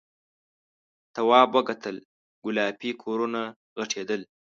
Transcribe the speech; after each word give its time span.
تواب 1.15 1.49
وکتل 1.57 1.95
گلابي 2.45 2.91
کورونه 3.03 3.41
غټېدل. 3.77 4.21